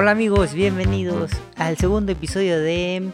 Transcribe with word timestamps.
Hola 0.00 0.12
amigos, 0.12 0.54
bienvenidos 0.54 1.32
al 1.56 1.76
segundo 1.76 2.12
episodio 2.12 2.60
de... 2.60 3.10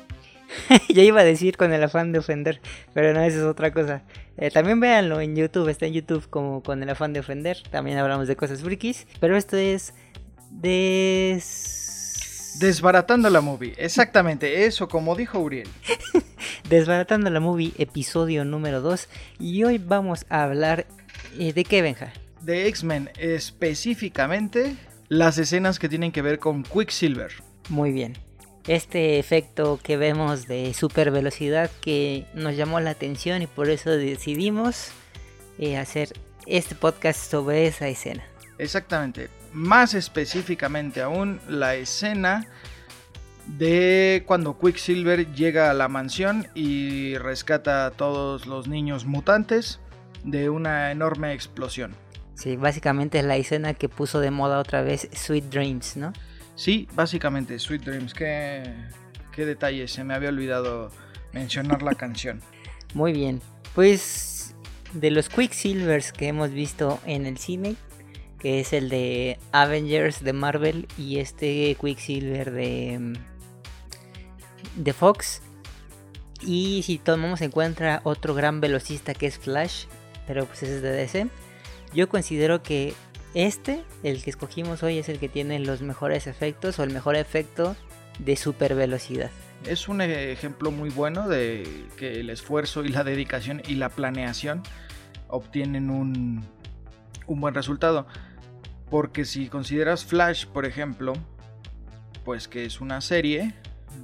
ya 0.90 1.02
iba 1.02 1.22
a 1.22 1.24
decir 1.24 1.56
con 1.56 1.72
el 1.72 1.82
afán 1.82 2.12
de 2.12 2.18
ofender, 2.18 2.60
pero 2.92 3.14
no, 3.14 3.22
eso 3.22 3.38
es 3.38 3.44
otra 3.44 3.72
cosa. 3.72 4.02
Eh, 4.36 4.50
también 4.50 4.80
véanlo 4.80 5.22
en 5.22 5.34
YouTube, 5.34 5.70
está 5.70 5.86
en 5.86 5.94
YouTube 5.94 6.28
como 6.28 6.62
con 6.62 6.82
el 6.82 6.90
afán 6.90 7.14
de 7.14 7.20
ofender. 7.20 7.56
También 7.70 7.96
hablamos 7.96 8.28
de 8.28 8.36
cosas 8.36 8.60
frikis, 8.60 9.06
pero 9.18 9.34
esto 9.34 9.56
es... 9.56 9.94
Des... 10.50 11.78
Desbaratando 12.60 13.30
la 13.30 13.40
movie, 13.40 13.72
exactamente, 13.78 14.66
eso 14.66 14.86
como 14.86 15.16
dijo 15.16 15.38
Uriel. 15.38 15.70
Desbaratando 16.68 17.30
la 17.30 17.40
movie, 17.40 17.72
episodio 17.78 18.44
número 18.44 18.82
2. 18.82 19.08
Y 19.40 19.64
hoy 19.64 19.78
vamos 19.78 20.26
a 20.28 20.42
hablar 20.42 20.84
eh, 21.38 21.54
de 21.54 21.64
qué, 21.64 21.80
Benja. 21.80 22.12
De 22.42 22.68
X-Men, 22.68 23.08
específicamente 23.16 24.76
las 25.14 25.38
escenas 25.38 25.78
que 25.78 25.88
tienen 25.88 26.10
que 26.10 26.22
ver 26.22 26.38
con 26.38 26.64
Quicksilver. 26.64 27.32
Muy 27.68 27.92
bien. 27.92 28.14
Este 28.66 29.18
efecto 29.18 29.78
que 29.82 29.96
vemos 29.96 30.48
de 30.48 30.74
super 30.74 31.10
velocidad 31.10 31.70
que 31.80 32.26
nos 32.34 32.56
llamó 32.56 32.80
la 32.80 32.90
atención 32.90 33.42
y 33.42 33.46
por 33.46 33.68
eso 33.68 33.90
decidimos 33.90 34.90
eh, 35.58 35.76
hacer 35.76 36.12
este 36.46 36.74
podcast 36.74 37.30
sobre 37.30 37.66
esa 37.66 37.86
escena. 37.88 38.24
Exactamente. 38.58 39.28
Más 39.52 39.94
específicamente 39.94 41.00
aún 41.00 41.40
la 41.48 41.76
escena 41.76 42.48
de 43.46 44.24
cuando 44.26 44.58
Quicksilver 44.58 45.32
llega 45.34 45.70
a 45.70 45.74
la 45.74 45.88
mansión 45.88 46.48
y 46.54 47.16
rescata 47.18 47.86
a 47.86 47.90
todos 47.92 48.46
los 48.46 48.66
niños 48.66 49.04
mutantes 49.04 49.78
de 50.24 50.48
una 50.48 50.90
enorme 50.90 51.34
explosión. 51.34 51.94
Sí, 52.34 52.56
básicamente 52.56 53.18
es 53.20 53.24
la 53.24 53.36
escena 53.36 53.74
que 53.74 53.88
puso 53.88 54.20
de 54.20 54.30
moda 54.30 54.58
otra 54.58 54.82
vez 54.82 55.08
Sweet 55.12 55.44
Dreams, 55.44 55.96
¿no? 55.96 56.12
Sí, 56.56 56.88
básicamente 56.94 57.58
Sweet 57.58 57.82
Dreams. 57.82 58.14
Qué, 58.14 58.74
qué 59.32 59.46
detalle, 59.46 59.88
se 59.88 60.04
me 60.04 60.14
había 60.14 60.28
olvidado 60.28 60.90
mencionar 61.32 61.82
la 61.82 61.94
canción. 61.94 62.40
Muy 62.94 63.12
bien, 63.12 63.40
pues 63.74 64.54
de 64.92 65.10
los 65.10 65.28
Quicksilvers 65.28 66.12
que 66.12 66.28
hemos 66.28 66.50
visto 66.50 67.00
en 67.06 67.26
el 67.26 67.38
cine, 67.38 67.76
que 68.38 68.60
es 68.60 68.72
el 68.72 68.88
de 68.88 69.38
Avengers 69.52 70.22
de 70.22 70.32
Marvel 70.32 70.86
y 70.98 71.18
este 71.18 71.76
Quicksilver 71.80 72.52
de, 72.52 73.18
de 74.76 74.92
Fox. 74.92 75.42
Y 76.40 76.82
si 76.84 76.98
tomamos 76.98 77.40
en 77.40 77.50
cuenta 77.50 78.00
otro 78.04 78.34
gran 78.34 78.60
velocista 78.60 79.14
que 79.14 79.26
es 79.26 79.38
Flash, 79.38 79.86
pero 80.26 80.46
pues 80.46 80.62
ese 80.62 80.76
es 80.76 80.82
de 80.82 80.92
DC. 80.92 81.28
Yo 81.94 82.08
considero 82.08 82.62
que 82.62 82.94
este, 83.34 83.82
el 84.02 84.22
que 84.22 84.30
escogimos 84.30 84.82
hoy, 84.82 84.98
es 84.98 85.08
el 85.08 85.18
que 85.18 85.28
tiene 85.28 85.58
los 85.58 85.82
mejores 85.82 86.26
efectos 86.26 86.78
o 86.78 86.84
el 86.84 86.92
mejor 86.92 87.16
efecto 87.16 87.76
de 88.18 88.36
super 88.36 88.74
velocidad. 88.74 89.30
Es 89.66 89.88
un 89.88 90.00
ejemplo 90.00 90.70
muy 90.70 90.90
bueno 90.90 91.28
de 91.28 91.66
que 91.96 92.20
el 92.20 92.30
esfuerzo 92.30 92.84
y 92.84 92.88
la 92.88 93.02
dedicación 93.02 93.62
y 93.66 93.76
la 93.76 93.88
planeación 93.88 94.62
obtienen 95.28 95.90
un, 95.90 96.44
un 97.26 97.40
buen 97.40 97.54
resultado. 97.54 98.06
Porque 98.90 99.24
si 99.24 99.48
consideras 99.48 100.04
Flash, 100.04 100.46
por 100.46 100.66
ejemplo, 100.66 101.14
pues 102.24 102.46
que 102.46 102.64
es 102.64 102.80
una 102.80 103.00
serie, 103.00 103.54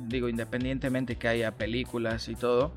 digo, 0.08 0.28
independientemente 0.28 1.16
que 1.16 1.28
haya 1.28 1.52
películas 1.52 2.28
y 2.28 2.34
todo, 2.34 2.72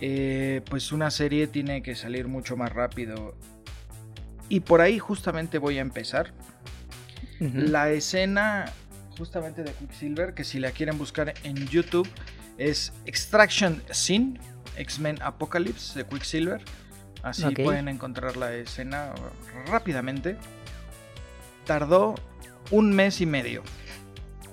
eh, 0.00 0.62
pues 0.70 0.92
una 0.92 1.10
serie 1.10 1.46
tiene 1.46 1.82
que 1.82 1.94
salir 1.94 2.28
mucho 2.28 2.56
más 2.56 2.72
rápido. 2.72 3.34
Y 4.48 4.60
por 4.60 4.80
ahí 4.80 4.98
justamente 4.98 5.58
voy 5.58 5.78
a 5.78 5.80
empezar. 5.80 6.32
La 7.38 7.90
escena 7.90 8.72
justamente 9.18 9.62
de 9.62 9.72
Quicksilver, 9.72 10.34
que 10.34 10.44
si 10.44 10.58
la 10.58 10.70
quieren 10.70 10.96
buscar 10.96 11.34
en 11.42 11.66
YouTube, 11.66 12.08
es 12.56 12.92
Extraction 13.04 13.82
Scene, 13.90 14.40
X-Men 14.76 15.20
Apocalypse 15.22 15.98
de 15.98 16.06
Quicksilver. 16.06 16.62
Así 17.22 17.44
pueden 17.54 17.88
encontrar 17.88 18.36
la 18.36 18.54
escena 18.54 19.12
rápidamente 19.66 20.36
tardó 21.66 22.14
un 22.70 22.94
mes 22.94 23.20
y 23.20 23.26
medio. 23.26 23.62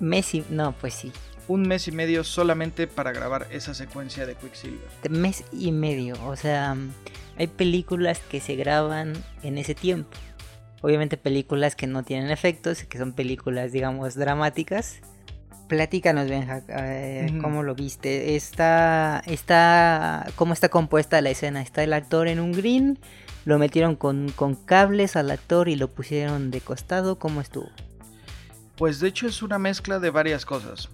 Mes 0.00 0.34
y... 0.34 0.44
No, 0.50 0.72
pues 0.72 0.94
sí. 0.94 1.12
Un 1.48 1.62
mes 1.62 1.88
y 1.88 1.92
medio 1.92 2.24
solamente 2.24 2.86
para 2.86 3.12
grabar 3.12 3.46
esa 3.50 3.74
secuencia 3.74 4.26
de 4.26 4.34
Quicksilver. 4.34 4.88
Mes 5.10 5.44
y 5.52 5.72
medio, 5.72 6.16
o 6.26 6.36
sea, 6.36 6.76
hay 7.36 7.46
películas 7.46 8.20
que 8.20 8.40
se 8.40 8.56
graban 8.56 9.12
en 9.42 9.58
ese 9.58 9.74
tiempo. 9.74 10.16
Obviamente 10.80 11.16
películas 11.16 11.76
que 11.76 11.86
no 11.86 12.02
tienen 12.02 12.30
efectos, 12.30 12.84
que 12.84 12.98
son 12.98 13.12
películas, 13.12 13.72
digamos, 13.72 14.14
dramáticas. 14.14 15.00
Platícanos, 15.68 16.28
Benja, 16.28 16.62
¿cómo 17.40 17.62
lo 17.62 17.74
viste? 17.74 18.36
Está, 18.36 19.22
está, 19.26 20.26
¿Cómo 20.36 20.52
está 20.52 20.68
compuesta 20.68 21.22
la 21.22 21.30
escena? 21.30 21.62
¿Está 21.62 21.82
el 21.82 21.94
actor 21.94 22.28
en 22.28 22.40
un 22.40 22.52
green? 22.52 22.98
lo 23.44 23.58
metieron 23.58 23.96
con, 23.96 24.28
cables 24.64 25.16
al 25.16 25.30
actor 25.30 25.68
y 25.68 25.76
lo 25.76 25.88
pusieron 25.88 26.50
de 26.50 26.60
costado. 26.60 27.18
¿Cómo 27.18 27.40
estuvo? 27.40 27.68
Pues 28.76 29.00
de 29.00 29.08
hecho 29.08 29.26
es 29.26 29.42
una 29.42 29.58
mezcla 29.58 29.98
de 29.98 30.10
varias 30.10 30.44
cosas. 30.44 30.88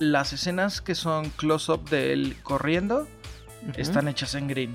Las 0.00 0.32
escenas 0.32 0.80
que 0.80 0.96
son 0.96 1.30
close-up 1.30 1.88
de 1.88 2.12
él 2.12 2.36
corriendo 2.42 3.06
están 3.76 4.08
hechas 4.08 4.34
en 4.34 4.48
green. 4.48 4.72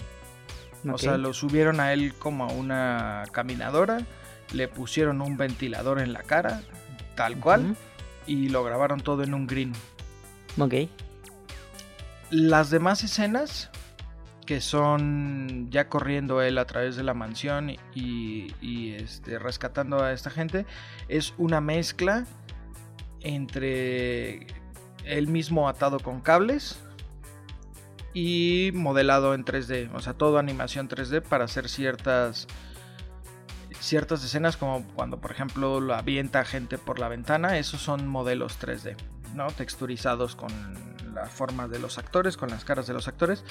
O 0.90 0.98
sea, 0.98 1.18
lo 1.18 1.34
subieron 1.34 1.80
a 1.80 1.92
él 1.92 2.14
como 2.14 2.46
a 2.46 2.48
una 2.54 3.24
caminadora, 3.32 4.06
le 4.54 4.68
pusieron 4.68 5.22
un 5.22 5.36
ventilador 5.36 6.00
en 6.00 6.14
la 6.14 6.22
cara, 6.22 6.62
tal 7.16 7.38
cual, 7.40 7.76
y 8.28 8.50
lo 8.50 8.64
grabaron 8.64 9.02
todo 9.02 9.24
en 9.24 9.34
un 9.34 9.48
green. 9.48 9.74
Ok. 10.58 10.76
Las 12.30 12.70
demás 12.70 13.04
escenas 13.04 13.72
que 14.46 14.62
son 14.62 15.72
ya 15.72 15.90
corriendo 15.90 16.42
él 16.42 16.60
a 16.60 16.66
través 16.66 16.96
de 16.96 17.04
la 17.04 17.16
mansión 17.16 17.76
y, 17.96 18.94
este, 18.94 19.40
rescatando 19.40 20.04
a 20.04 20.14
esta 20.14 20.30
gente, 20.30 20.68
es 21.08 21.34
una 21.38 21.62
mezcla 21.62 22.26
entre 23.22 24.46
él 25.06 25.28
mismo 25.28 25.70
atado 25.70 26.00
con 26.00 26.22
cables 26.22 26.80
y 28.14 28.72
modelado 28.74 29.34
en 29.34 29.44
3D, 29.44 29.90
o 29.94 30.00
sea, 30.00 30.14
todo 30.14 30.38
animación 30.38 30.88
3D 30.88 31.22
para 31.22 31.46
hacer 31.46 31.70
ciertas 31.70 32.48
ciertas 33.80 34.24
escenas 34.24 34.58
como 34.58 34.88
cuando 34.96 35.20
por 35.20 35.32
ejemplo 35.32 35.80
lo 35.80 35.94
avienta 35.94 36.44
gente 36.46 36.78
por 36.78 36.98
la 36.98 37.10
ventana, 37.10 37.58
esos 37.58 37.82
son 37.82 38.08
modelos 38.08 38.58
3D, 38.60 38.96
¿no? 39.36 39.48
Texturizados 39.48 40.36
con 40.36 40.50
la 41.14 41.26
forma 41.26 41.68
de 41.68 41.80
los 41.80 41.98
actores, 41.98 42.38
con 42.38 42.50
las 42.50 42.66
caras 42.66 42.88
de 42.88 42.94
los 42.94 43.08
actores 43.08 43.44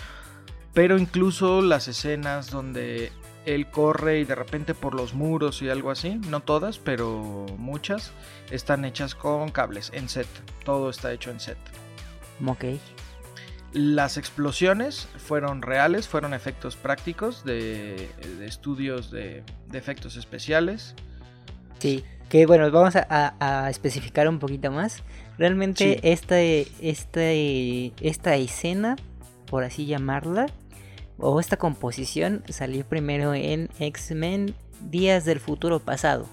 pero 0.74 0.98
incluso 0.98 1.62
las 1.62 1.88
escenas 1.88 2.50
donde 2.50 3.12
él 3.46 3.66
corre 3.68 4.20
y 4.20 4.24
de 4.24 4.34
repente 4.34 4.74
por 4.74 4.94
los 4.94 5.14
muros 5.14 5.62
y 5.62 5.68
algo 5.68 5.90
así, 5.90 6.20
no 6.28 6.40
todas, 6.40 6.78
pero 6.78 7.46
muchas, 7.58 8.12
están 8.50 8.84
hechas 8.84 9.14
con 9.14 9.50
cables 9.50 9.90
en 9.94 10.08
set. 10.08 10.26
Todo 10.64 10.90
está 10.90 11.12
hecho 11.12 11.30
en 11.30 11.40
set. 11.40 11.58
Ok. 12.46 12.64
Las 13.72 14.16
explosiones 14.16 15.08
fueron 15.16 15.60
reales, 15.60 16.06
fueron 16.06 16.32
efectos 16.32 16.76
prácticos 16.76 17.44
de, 17.44 18.08
estudios 18.42 19.10
de, 19.10 19.42
efectos 19.72 20.16
especiales. 20.16 20.94
Sí, 21.80 22.04
que 22.28 22.46
bueno, 22.46 22.70
vamos 22.70 22.94
a, 22.96 23.68
especificar 23.68 24.28
un 24.28 24.38
poquito 24.38 24.70
más. 24.70 25.02
Realmente 25.38 26.12
esta, 26.12 26.40
esta, 26.40 27.32
esta 27.32 28.36
escena, 28.36 28.96
por 29.46 29.64
así 29.64 29.86
llamarla, 29.86 30.46
o 31.18 31.40
esta 31.40 31.56
composición 31.56 32.42
salió 32.48 32.84
primero 32.84 33.34
en 33.34 33.70
X-Men 33.78 34.54
Días 34.80 35.24
del 35.24 35.40
Futuro 35.40 35.80
Pasado. 35.80 36.26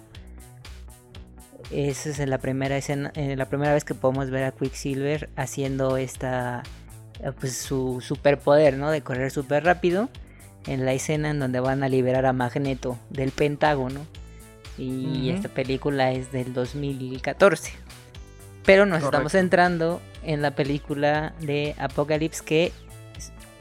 Esa 1.71 2.09
es 2.09 2.19
la 2.27 2.37
primera 2.37 2.75
escena, 2.75 3.11
eh, 3.15 3.35
la 3.37 3.45
primera 3.45 3.73
vez 3.73 3.85
que 3.85 3.95
podemos 3.95 4.29
ver 4.29 4.43
a 4.43 4.51
Quicksilver 4.51 5.29
haciendo 5.37 5.95
esta 5.95 6.63
eh, 7.23 7.31
pues 7.39 7.57
su 7.57 8.01
superpoder, 8.01 8.77
¿no? 8.77 8.91
De 8.91 9.01
correr 9.01 9.31
súper 9.31 9.63
rápido. 9.63 10.09
En 10.67 10.85
la 10.85 10.93
escena 10.93 11.31
en 11.31 11.39
donde 11.39 11.59
van 11.59 11.81
a 11.83 11.89
liberar 11.89 12.25
a 12.25 12.33
Magneto 12.33 12.97
del 13.09 13.31
Pentágono. 13.31 14.01
Y 14.77 15.29
esta 15.29 15.49
película 15.49 16.11
es 16.11 16.31
del 16.31 16.53
2014. 16.53 17.73
Pero 18.65 18.85
nos 18.85 19.03
estamos 19.03 19.31
centrando 19.31 20.01
en 20.23 20.41
la 20.41 20.51
película 20.51 21.33
de 21.39 21.75
Apocalypse 21.77 22.43
que 22.43 22.71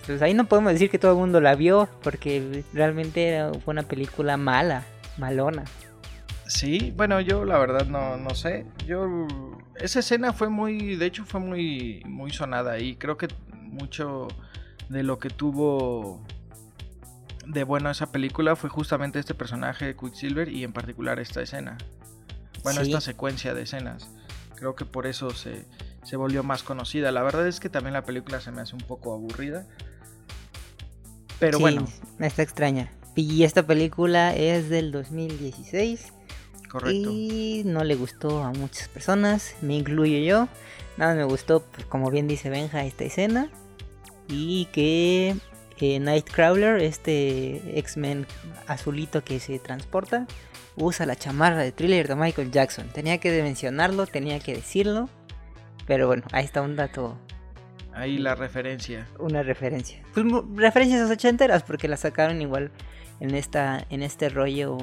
pues 0.07 0.23
ahí 0.23 0.35
no 0.35 0.47
podemos 0.47 0.73
decir 0.73 0.91
que 0.91 0.99
todo 0.99 1.13
el 1.13 1.19
mundo 1.19 1.41
la 1.41 1.55
vio, 1.55 1.89
porque 2.03 2.65
realmente 2.73 3.43
fue 3.65 3.73
una 3.73 3.83
película 3.83 4.37
mala, 4.37 4.85
malona. 5.19 5.65
Sí, 6.47 6.93
bueno, 6.97 7.21
yo 7.21 7.45
la 7.45 7.59
verdad 7.59 7.87
no, 7.87 8.17
no 8.17 8.35
sé. 8.35 8.67
Yo 8.87 9.27
esa 9.77 10.01
escena 10.01 10.33
fue 10.33 10.49
muy, 10.49 10.97
de 10.97 11.07
hecho 11.07 11.25
fue 11.25 11.41
muy 11.41 12.03
muy 12.05 12.33
sonada 12.33 12.79
y 12.79 12.97
creo 12.97 13.17
que 13.17 13.29
mucho 13.55 14.29
de 14.89 15.05
lo 15.05 15.19
que 15.19 15.31
tuvo 15.31 16.21
de 17.47 17.65
bueno 17.65 17.91
esa 17.91 18.11
película 18.11 18.57
fue 18.57 18.69
justamente 18.69 19.19
este 19.19 19.35
personaje 19.35 19.87
de 19.87 19.97
Quicksilver 19.97 20.49
y 20.49 20.65
en 20.65 20.73
particular 20.73 21.21
esta 21.21 21.41
escena. 21.41 21.79
Bueno, 22.63 22.81
esta 22.81 23.01
secuencia 23.01 23.55
de 23.55 23.63
escenas. 23.63 24.11
Creo 24.61 24.77
que 24.77 24.85
por 24.85 25.07
eso 25.07 25.31
se, 25.31 25.65
se 26.05 26.17
volvió 26.17 26.43
más 26.43 26.63
conocida. 26.63 27.11
La 27.11 27.23
verdad 27.23 27.49
es 27.49 27.59
que 27.61 27.69
también 27.69 27.95
la 27.95 28.05
película 28.05 28.41
se 28.41 28.53
me 28.53 28.61
hace 28.61 28.75
un 28.75 28.83
poco 28.83 29.15
aburrida. 29.15 29.67
Pero 31.39 31.57
sí, 31.57 31.63
bueno. 31.63 31.87
Está 32.19 32.43
extraña. 32.43 32.93
Y 33.17 33.43
esta 33.45 33.67
película 33.67 34.37
es 34.37 34.69
del 34.69 34.93
2016. 34.93 36.13
Correcto. 36.69 37.11
Y 37.11 37.63
no 37.65 37.83
le 37.85 37.97
gustó 37.97 38.45
a 38.45 38.53
muchas 38.53 38.89
personas, 38.89 39.57
me 39.63 39.75
incluyo 39.75 40.19
yo. 40.19 40.47
Nada 40.99 41.15
me 41.15 41.25
gustó, 41.25 41.63
pues, 41.63 41.87
como 41.87 42.11
bien 42.11 42.29
dice 42.29 42.51
Benja, 42.51 42.85
esta 42.85 43.05
escena. 43.05 43.49
Y 44.29 44.67
que 44.67 45.35
eh, 45.81 45.99
Nightcrawler, 45.99 46.81
este 46.83 47.79
X-Men 47.79 48.27
azulito 48.67 49.25
que 49.25 49.41
se 49.41 49.59
transporta, 49.59 50.27
usa 50.81 51.07
la 51.07 51.17
chamarra 51.17 51.59
de 51.59 51.73
thriller 51.73 52.09
de 52.09 52.17
Michael 52.17 52.51
Jackson. 52.51 52.89
Tenía 52.89 53.19
que 53.19 53.43
mencionarlo, 53.43 54.07
tenía 54.07 54.41
que 54.41 54.55
decirlo. 54.55 55.09
Pero 55.87 56.07
bueno, 56.07 56.25
ahí 56.33 56.45
está 56.45 56.63
un 56.63 56.77
dato. 56.77 57.19
Ahí 57.93 58.19
la 58.19 58.35
referencia. 58.35 59.07
Una 59.19 59.43
referencia. 59.43 60.03
Pues 60.15 60.27
referencias 60.55 61.11
ochenteras, 61.11 61.63
porque 61.63 61.89
la 61.89 61.97
sacaron 61.97 62.41
igual 62.41 62.71
en 63.21 63.35
esta. 63.35 63.85
en 63.91 64.03
este 64.03 64.29
rollo 64.29 64.79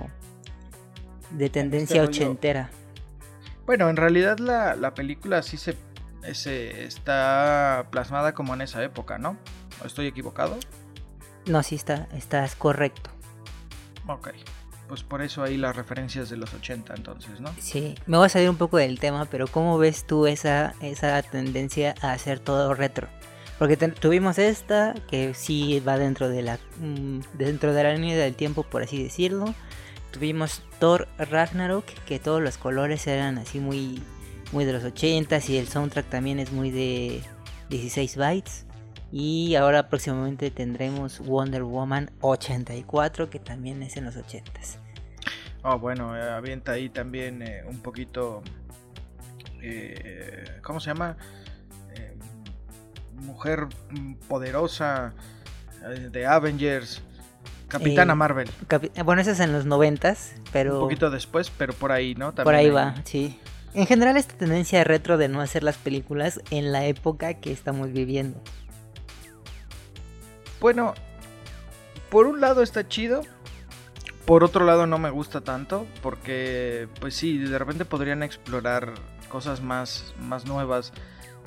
de 1.32 1.50
tendencia 1.50 2.04
este 2.04 2.24
ochentera. 2.24 2.70
Bueno, 3.66 3.90
en 3.90 3.98
realidad 3.98 4.40
la, 4.40 4.76
la 4.76 4.94
película 4.94 5.42
sí 5.42 5.58
se, 5.58 5.76
se, 6.34 6.86
está 6.86 7.88
plasmada 7.92 8.34
como 8.34 8.54
en 8.54 8.62
esa 8.62 8.82
época, 8.84 9.18
¿no? 9.18 9.38
¿Estoy 9.84 10.08
equivocado? 10.08 10.58
No, 11.48 11.64
sí 11.64 11.76
está, 11.76 12.08
estás 12.14 12.56
correcto. 12.56 13.10
Ok 14.08 14.30
pues 14.88 15.04
por 15.04 15.22
eso 15.22 15.44
hay 15.44 15.58
las 15.58 15.76
referencias 15.76 16.30
de 16.30 16.38
los 16.38 16.54
80 16.54 16.94
entonces, 16.96 17.40
¿no? 17.40 17.52
Sí, 17.60 17.96
me 18.06 18.18
voy 18.18 18.26
a 18.26 18.30
salir 18.30 18.50
un 18.50 18.58
poco 18.58 18.78
del 18.78 19.00
tema, 19.00 19.26
pero 19.26 19.48
¿cómo 19.48 19.78
ves 19.78 20.06
tú 20.06 20.28
esa, 20.28 20.74
esa 20.82 21.22
tendencia 21.24 21.96
a 22.02 22.14
hacer 22.14 22.40
todo 22.40 22.74
retro? 22.74 23.08
Porque 23.60 23.76
tuvimos 23.76 24.38
esta, 24.38 24.94
que 25.10 25.34
sí 25.34 25.80
va 25.80 25.98
dentro 25.98 26.30
de 26.30 26.44
la 26.44 26.60
mm, 26.80 27.22
dentro 27.34 27.74
de 27.74 27.84
la 27.84 27.94
línea 27.94 28.16
del 28.18 28.36
tiempo, 28.36 28.64
por 28.64 28.84
así 28.84 29.02
decirlo. 29.02 29.54
Tuvimos 30.12 30.62
Thor 30.80 31.08
Ragnarok, 31.18 31.86
que 32.06 32.20
todos 32.20 32.42
los 32.42 32.58
colores 32.58 33.08
eran 33.08 33.38
así 33.38 33.60
muy, 33.60 34.02
muy 34.52 34.64
de 34.66 34.74
los 34.74 34.84
80 34.84 35.40
y 35.48 35.58
el 35.58 35.68
soundtrack 35.68 36.08
también 36.08 36.40
es 36.40 36.52
muy 36.52 36.70
de 36.70 37.22
16 37.70 38.16
bytes. 38.16 38.67
Y 39.12 39.56
ahora 39.56 39.88
próximamente 39.90 40.52
tendremos 40.52 41.20
Wonder 41.20 41.64
Woman 41.64 42.12
84, 42.22 43.30
que 43.30 43.40
también 43.40 43.82
es 43.84 43.96
en 43.98 44.06
los 44.06 44.18
80s. 44.18 44.78
Oh, 45.64 45.80
bueno, 45.80 46.16
eh, 46.16 46.30
avienta 46.30 46.74
ahí 46.74 46.90
también 46.90 47.42
eh, 47.42 47.64
un 47.68 47.80
poquito. 47.80 48.42
Eh, 49.62 50.60
¿Cómo 50.62 50.80
se 50.80 50.88
llama? 50.88 51.18
mujer 53.14 53.68
poderosa 54.28 55.14
de 56.12 56.26
Avengers. 56.26 57.02
Capitana 57.68 58.16
Marvel. 58.16 58.50
bueno, 59.04 59.22
esa 59.22 59.32
es 59.32 59.40
en 59.40 59.52
los 59.52 59.66
90s, 59.66 60.34
pero. 60.54 60.76
Un 60.76 60.82
poquito 60.82 61.10
después, 61.10 61.50
pero 61.50 61.74
por 61.74 61.92
ahí, 61.92 62.16
¿no? 62.16 62.34
por 62.34 62.56
ahí 62.56 62.70
va, 62.70 62.96
sí. 63.04 63.40
En 63.74 63.86
general, 63.86 64.18
esta 64.18 64.36
tendencia 64.36 64.84
retro 64.84 65.18
de 65.18 65.28
no 65.28 65.42
hacer 65.42 65.64
las 65.64 65.78
películas 65.78 66.42
en 66.50 66.72
la 66.72 66.86
época 66.86 67.36
que 67.36 67.52
estamos 67.52 67.92
viviendo. 67.92 68.42
Bueno, 70.60 70.94
por 72.10 72.28
un 72.28 72.42
lado 72.42 72.64
está 72.64 72.88
chido. 72.88 73.22
Por 74.26 74.44
otro 74.44 74.66
lado 74.66 74.88
no 74.88 74.98
me 74.98 75.10
gusta 75.10 75.42
tanto. 75.42 75.88
Porque, 76.02 76.88
pues 77.00 77.16
sí, 77.16 77.38
de 77.38 77.58
repente 77.58 77.86
podrían 77.86 78.24
explorar 78.24 78.94
cosas 79.30 79.62
más, 79.62 80.14
más 80.20 80.46
nuevas. 80.46 80.94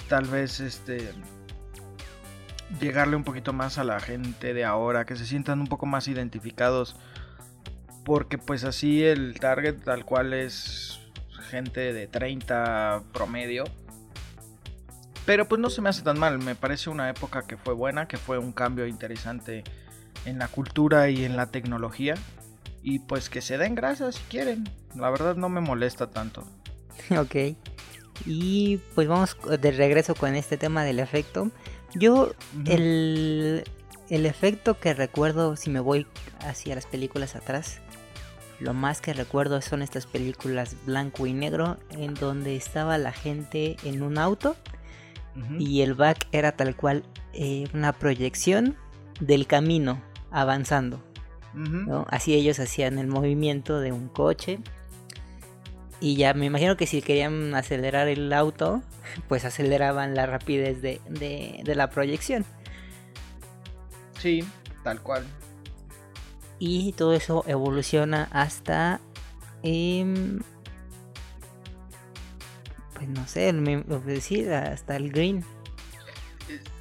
Tal 0.08 0.26
vez 0.26 0.60
este. 0.60 1.12
Llegarle 2.80 3.16
un 3.16 3.24
poquito 3.24 3.52
más 3.52 3.78
a 3.78 3.84
la 3.84 4.00
gente 4.00 4.54
de 4.54 4.64
ahora. 4.64 5.04
Que 5.04 5.16
se 5.16 5.26
sientan 5.26 5.60
un 5.60 5.66
poco 5.66 5.86
más 5.86 6.08
identificados. 6.08 6.96
Porque 8.04 8.38
pues 8.38 8.64
así 8.64 9.04
el 9.04 9.38
target 9.40 9.82
tal 9.84 10.04
cual 10.04 10.32
es 10.32 11.00
gente 11.50 11.92
de 11.92 12.06
30 12.06 13.02
promedio. 13.12 13.64
Pero 15.26 15.46
pues 15.46 15.60
no 15.60 15.70
se 15.70 15.80
me 15.80 15.88
hace 15.88 16.02
tan 16.02 16.18
mal, 16.18 16.38
me 16.38 16.54
parece 16.54 16.90
una 16.90 17.08
época 17.10 17.46
que 17.46 17.56
fue 17.56 17.74
buena, 17.74 18.08
que 18.08 18.16
fue 18.16 18.38
un 18.38 18.52
cambio 18.52 18.86
interesante 18.86 19.64
en 20.24 20.38
la 20.38 20.48
cultura 20.48 21.10
y 21.10 21.24
en 21.24 21.36
la 21.36 21.46
tecnología. 21.46 22.14
Y 22.82 23.00
pues 23.00 23.28
que 23.28 23.40
se 23.40 23.58
den 23.58 23.74
grasas 23.74 24.16
si 24.16 24.22
quieren, 24.24 24.68
la 24.96 25.10
verdad 25.10 25.36
no 25.36 25.48
me 25.48 25.60
molesta 25.60 26.10
tanto. 26.10 26.44
Ok. 27.16 27.56
Y 28.26 28.78
pues 28.94 29.08
vamos 29.08 29.36
de 29.58 29.70
regreso 29.70 30.14
con 30.14 30.34
este 30.34 30.58
tema 30.58 30.84
del 30.84 30.98
efecto. 30.98 31.50
Yo 31.94 32.32
el, 32.66 33.64
el 34.10 34.26
efecto 34.26 34.78
que 34.78 34.92
recuerdo 34.92 35.56
si 35.56 35.70
me 35.70 35.80
voy 35.80 36.06
hacia 36.40 36.74
las 36.74 36.84
películas 36.84 37.36
atrás, 37.36 37.80
lo 38.58 38.74
más 38.74 39.00
que 39.00 39.14
recuerdo 39.14 39.62
son 39.62 39.80
estas 39.80 40.06
películas 40.06 40.76
blanco 40.84 41.26
y 41.26 41.32
negro 41.32 41.78
en 41.90 42.12
donde 42.14 42.56
estaba 42.56 42.98
la 42.98 43.12
gente 43.12 43.76
en 43.84 44.02
un 44.02 44.18
auto 44.18 44.54
y 45.58 45.82
el 45.82 45.94
back 45.94 46.26
era 46.32 46.52
tal 46.52 46.76
cual 46.76 47.04
eh, 47.32 47.68
una 47.72 47.92
proyección 47.92 48.76
del 49.20 49.46
camino 49.46 50.02
avanzando. 50.30 51.02
Así 52.08 52.34
ellos 52.34 52.60
hacían 52.60 52.98
el 52.98 53.08
movimiento 53.08 53.80
de 53.80 53.92
un 53.92 54.08
coche. 54.08 54.60
Y 56.00 56.16
ya 56.16 56.32
me 56.32 56.46
imagino 56.46 56.76
que 56.76 56.86
si 56.86 57.02
querían 57.02 57.54
acelerar 57.54 58.08
el 58.08 58.32
auto, 58.32 58.82
pues 59.28 59.44
aceleraban 59.44 60.14
la 60.14 60.26
rapidez 60.26 60.80
de, 60.80 61.00
de, 61.08 61.74
la 61.74 61.90
proyección. 61.90 62.44
Sí, 64.18 64.44
tal 64.82 65.02
cual. 65.02 65.24
Y 66.58 66.92
todo 66.92 67.14
eso 67.14 67.44
evoluciona 67.46 68.28
hasta 68.32 69.00
eh, 69.62 70.04
pues 70.04 70.59
no 73.14 73.26
sé, 73.26 73.52
me 73.52 73.82
decir 73.82 74.52
hasta 74.52 74.96
el 74.96 75.10
green. 75.10 75.44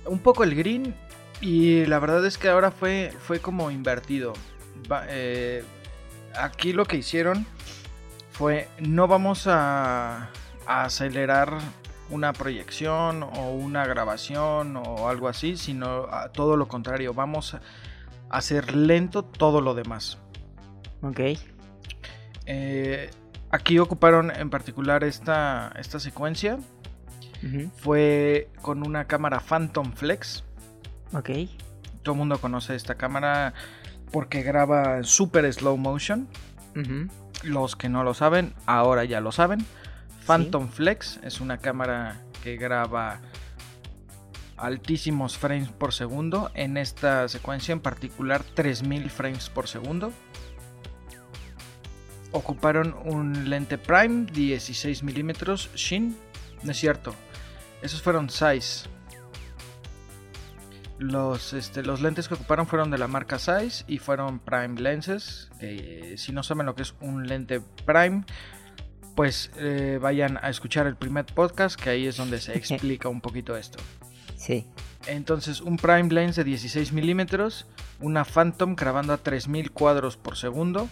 Un 0.06 0.20
poco 0.20 0.44
el 0.44 0.56
green 0.56 0.96
y 1.42 1.86
la 1.86 2.00
verdad 2.00 2.26
es 2.26 2.38
que 2.38 2.50
ahora 2.50 2.72
fue, 2.72 3.14
fue 3.20 3.40
como 3.40 3.72
invertido. 3.72 4.34
Eh, 5.10 5.64
aquí 6.36 6.74
lo 6.74 6.86
que 6.86 6.98
hicieron 6.98 7.46
fue 8.32 8.68
no 8.80 9.08
vamos 9.08 9.48
a, 9.48 10.30
acelerar 10.66 11.58
una 12.10 12.32
proyección 12.32 13.24
o 13.24 13.52
una 13.52 13.86
grabación 13.86 14.78
o 14.78 15.10
algo 15.10 15.28
así, 15.28 15.58
sino 15.58 16.08
todo 16.34 16.58
lo 16.58 16.68
contrario, 16.68 17.14
vamos 17.14 17.56
a 17.56 17.62
hacer 18.30 18.76
lento 18.76 19.24
todo 19.24 19.62
lo 19.62 19.74
demás. 19.74 20.20
Ok. 21.02 21.20
Eh, 22.46 23.10
Aquí 23.52 23.80
ocuparon 23.80 24.32
en 24.32 24.50
particular 24.50 25.04
esta, 25.04 25.72
esta 25.78 26.00
secuencia. 26.00 26.60
Fue 27.78 28.50
con 28.62 28.86
una 28.86 29.06
cámara 29.06 29.40
Phantom 29.40 29.94
Flex. 29.94 30.44
Ok. 31.14 31.30
Todo 32.04 32.14
el 32.14 32.20
mundo 32.20 32.40
conoce 32.40 32.76
esta 32.76 32.96
cámara 32.96 33.54
porque 34.12 34.44
graba 34.44 35.04
super 35.04 35.52
slow 35.52 35.78
motion. 35.78 36.28
Los 37.44 37.76
que 37.76 37.90
no 37.90 38.04
lo 38.04 38.14
saben, 38.14 38.54
ahora 38.66 39.06
ya 39.06 39.22
lo 39.22 39.32
saben. 39.32 39.66
Phantom 40.26 40.68
Flex 40.68 41.20
es 41.24 41.42
una 41.42 41.58
cámara 41.58 42.22
que 42.44 42.58
graba 42.58 43.20
altísimos 44.58 45.38
frames 45.38 45.70
por 45.70 45.94
segundo. 45.94 46.52
En 46.54 46.78
esta 46.78 47.28
secuencia 47.30 47.72
en 47.72 47.80
particular 47.80 48.44
3000 48.44 49.10
frames 49.10 49.50
por 49.50 49.68
segundo 49.68 50.12
ocuparon 52.32 52.96
un 53.06 53.50
lente 53.50 53.78
prime 53.78 54.26
16 54.32 55.04
milímetros 55.04 55.70
Shin. 55.76 56.18
No 56.64 56.72
es 56.72 56.78
cierto. 56.78 57.16
Esos 57.82 58.02
fueron 58.02 58.30
Size. 58.30 58.88
Los, 60.98 61.54
este, 61.54 61.82
los 61.82 62.02
lentes 62.02 62.28
que 62.28 62.34
ocuparon 62.34 62.68
fueron 62.68 62.92
de 62.92 62.98
la 62.98 63.08
marca 63.08 63.40
Size 63.40 63.86
y 63.88 64.00
fueron 64.00 64.40
Prime 64.40 64.80
Lenses. 64.80 65.50
si 66.18 66.34
no 66.34 66.44
saben 66.44 66.66
lo 66.66 66.76
que 66.76 66.82
es 66.82 66.94
un 67.00 67.26
lente 67.26 67.62
Prime, 67.86 68.26
pues 69.16 69.50
eh, 69.58 69.98
vayan 70.02 70.38
a 70.42 70.50
escuchar 70.50 70.88
el 70.88 70.98
primer 70.98 71.26
podcast, 71.26 71.80
que 71.80 71.90
ahí 71.90 72.06
es 72.06 72.18
donde 72.18 72.42
se 72.42 72.54
explica 72.58 73.08
un 73.08 73.22
poquito 73.22 73.56
esto. 73.56 73.80
Sí. 74.36 74.66
Entonces, 75.08 75.62
un 75.62 75.78
Prime 75.78 76.10
Lens 76.10 76.36
de 76.36 76.44
16 76.44 76.92
milímetros, 76.92 77.66
una 78.02 78.26
Phantom 78.26 78.76
grabando 78.76 79.14
a 79.14 79.18
3000 79.18 79.72
cuadros 79.72 80.18
por 80.18 80.36
segundo, 80.36 80.90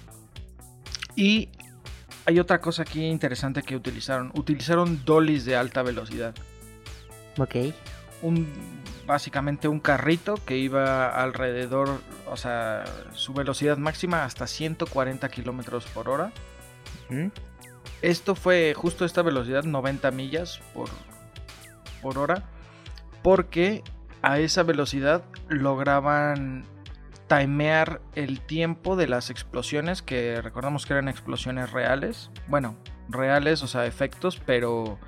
y 1.17 1.49
hay 2.25 2.39
otra 2.39 2.61
cosa 2.61 2.83
aquí 2.83 3.03
interesante 3.05 3.63
que 3.63 3.75
utilizaron. 3.75 4.31
Utilizaron 4.35 5.03
dollies 5.03 5.45
de 5.45 5.55
alta 5.55 5.81
velocidad. 5.81 6.35
Ok. 7.39 7.55
Un, 8.21 8.47
básicamente 9.07 9.67
un 9.67 9.79
carrito 9.79 10.35
que 10.45 10.57
iba 10.57 11.09
alrededor, 11.09 12.01
o 12.29 12.37
sea, 12.37 12.83
su 13.13 13.33
velocidad 13.33 13.77
máxima 13.77 14.25
hasta 14.25 14.45
140 14.45 15.27
kilómetros 15.29 15.85
por 15.87 16.07
hora. 16.07 16.31
Esto 18.03 18.35
fue 18.35 18.75
justo 18.75 19.03
esta 19.03 19.23
velocidad, 19.23 19.63
90 19.63 20.11
millas 20.11 20.61
por, 20.75 20.89
por 22.03 22.19
hora, 22.19 22.43
porque 23.23 23.83
a 24.21 24.37
esa 24.37 24.61
velocidad 24.61 25.23
lograban 25.47 26.65
timear 27.27 28.01
el 28.15 28.41
tiempo 28.41 28.95
de 28.95 29.07
las 29.07 29.29
explosiones, 29.29 30.01
que 30.01 30.41
recordamos 30.41 30.85
que 30.85 30.93
eran 30.93 31.07
explosiones 31.07 31.71
reales. 31.71 32.31
Bueno, 32.47 32.75
reales, 33.09 33.63
o 33.63 33.67
sea, 33.67 33.85
efectos, 33.85 34.41
pero 34.45 34.99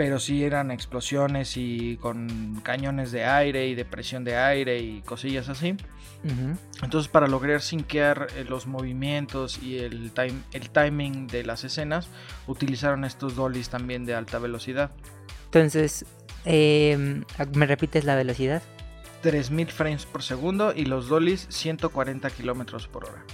pero 0.00 0.18
sí 0.18 0.44
eran 0.44 0.70
explosiones 0.70 1.58
y 1.58 1.98
con 1.98 2.62
cañones 2.62 3.12
de 3.12 3.26
aire 3.26 3.66
y 3.66 3.74
de 3.74 3.84
presión 3.84 4.24
de 4.24 4.34
aire 4.34 4.78
y 4.78 5.02
cosillas 5.02 5.50
así. 5.50 5.76
Entonces 6.82 7.10
para 7.10 7.26
lograr 7.26 7.60
sinquear 7.60 8.28
eh, 8.34 8.46
los 8.48 8.66
movimientos 8.66 9.62
y 9.62 9.76
el, 9.76 10.10
time, 10.12 10.40
el 10.52 10.70
timing 10.70 11.26
de 11.26 11.44
las 11.44 11.64
escenas, 11.64 12.08
utilizaron 12.46 13.04
estos 13.04 13.36
dollies 13.36 13.68
también 13.68 14.06
de 14.06 14.14
alta 14.14 14.38
velocidad. 14.38 14.90
Entonces, 15.44 16.06
em, 16.46 17.24
¿me 17.54 17.66
repites 17.66 18.06
la 18.06 18.16
velocidad? 18.16 18.62
3000 19.22 19.68
frames 19.68 20.06
por 20.06 20.22
segundo 20.22 20.72
y 20.74 20.84
los 20.84 21.08
dollies 21.08 21.46
140 21.50 22.30
kilómetros 22.30 22.88
por 22.88 23.04
hora. 23.04 23.24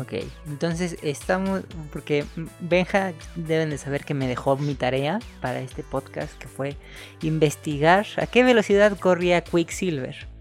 Ok, 0.00 0.14
entonces 0.46 0.96
estamos, 1.02 1.64
porque 1.92 2.24
Benja 2.60 3.12
deben 3.36 3.68
de 3.68 3.76
saber 3.76 4.06
que 4.06 4.14
me 4.14 4.26
dejó 4.26 4.56
mi 4.56 4.74
tarea 4.74 5.18
para 5.42 5.60
este 5.60 5.82
podcast, 5.82 6.32
que 6.38 6.48
fue 6.48 6.76
investigar 7.20 8.06
a 8.16 8.26
qué 8.26 8.42
velocidad 8.42 8.98
corría 8.98 9.44
Quicksilver. 9.44 10.32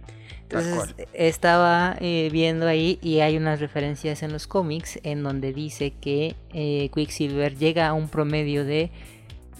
Entonces 0.44 0.96
estaba 1.14 1.98
eh, 2.00 2.30
viendo 2.32 2.68
ahí 2.68 3.00
y 3.02 3.22
hay 3.22 3.38
unas 3.38 3.62
referencias 3.62 4.22
en 4.24 4.32
los 4.34 4.48
cómics 4.48 5.00
en 5.04 5.24
donde 5.24 5.54
dice 5.54 5.94
que 6.02 6.36
eh, 6.54 6.90
Quicksilver 6.94 7.58
llega 7.58 7.88
a 7.88 7.94
un 7.94 8.10
promedio 8.10 8.66
de 8.66 8.92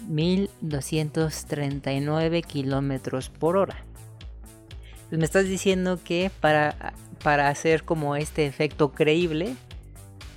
1239 0.08 2.42
kilómetros 2.42 3.30
por 3.30 3.56
hora. 3.56 3.86
Me 5.18 5.26
estás 5.26 5.44
diciendo 5.44 6.00
que 6.02 6.30
para, 6.40 6.94
para 7.22 7.48
hacer 7.48 7.84
como 7.84 8.16
este 8.16 8.46
efecto 8.46 8.92
creíble, 8.92 9.54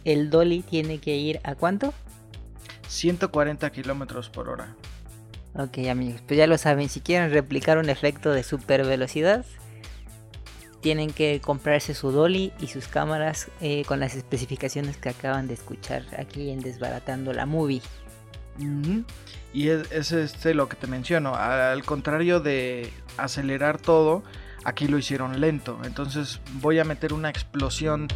el 0.04 0.30
dolly 0.30 0.62
tiene 0.64 1.00
que 1.00 1.16
ir 1.16 1.40
a 1.44 1.56
cuánto? 1.56 1.94
140 2.88 3.72
kilómetros 3.72 4.30
por 4.30 4.50
hora. 4.50 4.76
Ok, 5.58 5.78
amigos, 5.90 6.22
pues 6.28 6.38
ya 6.38 6.46
lo 6.46 6.58
saben. 6.58 6.90
Si 6.90 7.00
quieren 7.00 7.32
replicar 7.32 7.78
un 7.78 7.90
efecto 7.90 8.32
de 8.32 8.44
super 8.44 8.86
velocidad, 8.86 9.46
tienen 10.82 11.12
que 11.12 11.40
comprarse 11.40 11.94
su 11.94 12.12
dolly 12.12 12.52
y 12.60 12.68
sus 12.68 12.90
cámaras 12.90 13.50
eh, 13.62 13.86
con 13.88 14.02
las 14.02 14.16
especificaciones 14.16 14.98
que 14.98 15.10
acaban 15.10 15.48
de 15.48 15.54
escuchar 15.54 16.04
aquí 16.20 16.52
en 16.52 16.60
Desbaratando 16.60 17.32
la 17.32 17.46
Movie. 17.46 17.82
Y 19.54 19.70
es, 19.70 19.90
es, 19.92 20.12
este 20.12 20.54
lo 20.54 20.68
que 20.68 20.76
te 20.76 20.88
menciono. 20.88 21.34
Al 21.36 21.84
contrario 21.86 22.42
de 22.42 22.92
acelerar 23.18 23.80
todo, 23.80 24.24
aquí 24.66 24.88
lo 24.88 24.98
hicieron 24.98 25.40
lento. 25.40 25.80
Entonces 25.86 26.42
voy 26.56 26.80
a 26.80 26.84
meter 26.84 27.14
una 27.14 27.30
explosión 27.30 28.08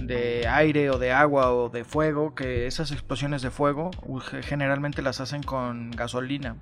de 0.00 0.46
aire 0.48 0.90
o 0.90 0.98
de 0.98 1.12
agua 1.12 1.52
o 1.52 1.68
de 1.68 1.84
fuego, 1.84 2.34
que 2.34 2.66
esas 2.66 2.92
explosiones 2.92 3.42
de 3.42 3.50
fuego 3.50 3.90
generalmente 4.42 5.02
las 5.02 5.20
hacen 5.20 5.42
con 5.42 5.90
gasolina. 5.90 6.56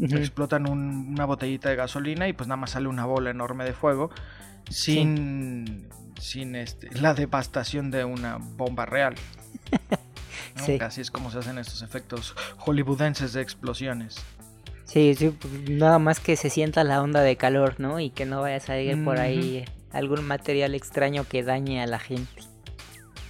Explotan 0.00 0.68
una 0.68 1.26
botellita 1.26 1.68
de 1.68 1.76
gasolina 1.76 2.26
y 2.26 2.32
pues 2.32 2.48
nada 2.48 2.56
más 2.56 2.70
sale 2.70 2.88
una 2.88 3.04
bola 3.04 3.30
enorme 3.30 3.64
de 3.64 3.72
fuego 3.72 4.10
sin, 4.68 5.88
sin 6.18 6.56
este, 6.56 6.90
la 6.98 7.14
devastación 7.14 7.90
de 7.90 8.04
una 8.04 8.38
bomba 8.38 8.86
real. 8.86 9.14
Así 10.80 11.00
es 11.00 11.10
como 11.10 11.30
se 11.30 11.38
hacen 11.38 11.58
estos 11.58 11.82
efectos 11.82 12.34
hollywoodenses 12.58 13.32
de 13.32 13.42
explosiones. 13.42 14.16
Sí, 14.92 15.14
sí, 15.14 15.30
pues, 15.30 15.70
nada 15.70 15.98
más 15.98 16.20
que 16.20 16.36
se 16.36 16.50
sienta 16.50 16.84
la 16.84 17.00
onda 17.00 17.22
de 17.22 17.36
calor, 17.36 17.76
¿no? 17.78 17.98
Y 17.98 18.10
que 18.10 18.26
no 18.26 18.42
vaya 18.42 18.56
a 18.56 18.60
salir 18.60 19.02
por 19.02 19.18
ahí 19.18 19.64
algún 19.90 20.22
material 20.26 20.74
extraño 20.74 21.26
que 21.26 21.42
dañe 21.42 21.82
a 21.82 21.86
la 21.86 21.98
gente. 21.98 22.42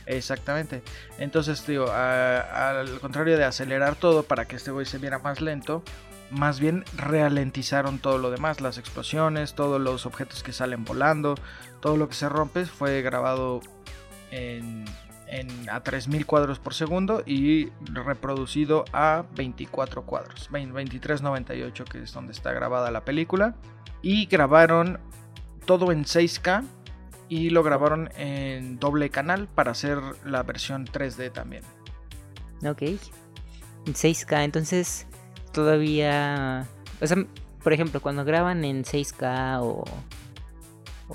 Exactamente. 0.06 0.82
Entonces, 1.18 1.64
digo, 1.64 1.88
al 1.92 2.98
contrario 2.98 3.38
de 3.38 3.44
acelerar 3.44 3.94
todo 3.94 4.24
para 4.24 4.46
que 4.46 4.56
este 4.56 4.72
güey 4.72 4.86
se 4.86 4.98
viera 4.98 5.20
más 5.20 5.40
lento, 5.40 5.84
más 6.30 6.58
bien 6.58 6.84
ralentizaron 6.96 8.00
todo 8.00 8.18
lo 8.18 8.32
demás, 8.32 8.60
las 8.60 8.76
explosiones, 8.76 9.54
todos 9.54 9.80
los 9.80 10.04
objetos 10.04 10.42
que 10.42 10.52
salen 10.52 10.84
volando, 10.84 11.36
todo 11.78 11.96
lo 11.96 12.08
que 12.08 12.14
se 12.16 12.28
rompe 12.28 12.64
fue 12.64 13.02
grabado 13.02 13.60
en, 14.32 14.84
a 15.70 15.82
3000 15.82 16.26
cuadros 16.26 16.58
por 16.58 16.74
segundo 16.74 17.22
y 17.24 17.70
reproducido 17.80 18.84
a 18.92 19.24
24 19.34 20.04
cuadros, 20.04 20.48
2398 20.50 21.84
que 21.84 22.02
es 22.02 22.12
donde 22.12 22.32
está 22.32 22.52
grabada 22.52 22.90
la 22.90 23.04
película. 23.04 23.54
Y 24.02 24.26
grabaron 24.26 24.98
todo 25.64 25.92
en 25.92 26.04
6K 26.04 26.64
y 27.28 27.50
lo 27.50 27.62
grabaron 27.62 28.10
en 28.16 28.78
doble 28.78 29.10
canal 29.10 29.48
para 29.48 29.70
hacer 29.70 29.98
la 30.24 30.42
versión 30.42 30.86
3D 30.86 31.32
también. 31.32 31.62
Ok. 32.64 32.82
6K, 33.86 34.44
entonces 34.44 35.06
todavía... 35.52 36.66
O 37.00 37.06
sea, 37.06 37.16
por 37.62 37.72
ejemplo, 37.72 38.00
cuando 38.00 38.24
graban 38.24 38.64
en 38.64 38.84
6K 38.84 39.60
o, 39.62 39.84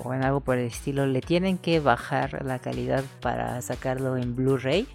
o 0.04 0.14
en 0.14 0.24
algo 0.24 0.40
por 0.40 0.58
el 0.58 0.66
estilo, 0.66 1.06
¿le 1.06 1.20
tienen 1.20 1.58
que 1.58 1.80
bajar 1.80 2.44
la 2.44 2.58
calidad 2.58 3.04
para 3.20 3.60
sacarlo 3.62 4.16
en 4.16 4.34
Blu-ray? 4.34 4.86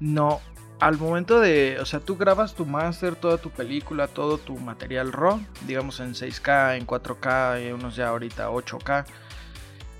No, 0.00 0.40
al 0.80 0.98
momento 0.98 1.40
de, 1.40 1.78
o 1.80 1.86
sea, 1.86 2.00
tú 2.00 2.16
grabas 2.16 2.54
tu 2.54 2.66
master, 2.66 3.16
toda 3.16 3.38
tu 3.38 3.50
película, 3.50 4.08
todo 4.08 4.38
tu 4.38 4.56
material 4.56 5.12
RAW, 5.12 5.40
digamos 5.66 6.00
en 6.00 6.14
6K, 6.14 6.76
en 6.76 6.86
4K, 6.86 7.74
unos 7.74 7.96
ya 7.96 8.08
ahorita 8.08 8.50
8K 8.50 9.04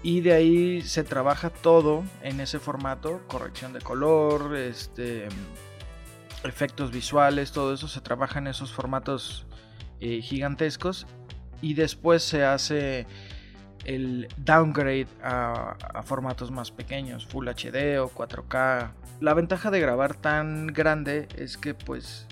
y 0.07 0.21
de 0.21 0.33
ahí 0.35 0.83
se 0.83 1.03
trabaja 1.03 1.51
todo 1.51 2.05
en 2.23 2.39
ese 2.41 2.61
formato, 2.61 3.23
corrección 3.27 3.73
de 3.73 3.81
color, 3.81 4.55
este, 4.57 5.27
efectos 6.45 6.93
visuales, 6.93 7.51
todo 7.51 7.75
eso 7.75 7.89
se 7.89 8.01
trabaja 8.01 8.39
en 8.39 8.47
esos 8.47 8.73
formatos 8.73 9.47
eh, 10.01 10.21
gigantescos 10.23 11.09
y 11.61 11.75
después 11.75 12.23
se 12.23 12.45
hace 12.45 13.07
el 13.87 14.29
downgrade 14.37 15.09
a, 15.23 15.77
a, 15.95 16.03
formatos 16.03 16.51
más 16.51 16.71
pequeños, 16.71 17.27
Full 17.27 17.49
HD 17.49 17.99
o 17.99 18.11
4K. 18.11 18.91
La 19.21 19.35
ventaja 19.35 19.71
de 19.71 19.81
grabar 19.81 20.15
tan 20.15 20.67
grande 20.69 21.29
es 21.37 21.57
que 21.57 21.75
pues 21.75 22.27